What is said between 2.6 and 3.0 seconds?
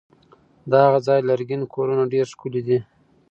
دي.